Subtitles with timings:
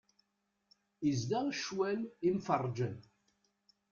[1.09, 2.95] Izdeɣ ccwal imferrǧen.